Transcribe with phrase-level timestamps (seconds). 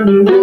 [0.00, 0.39] Mm-hmm.